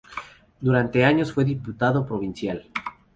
[0.59, 2.65] Durante años fue diputado provincial.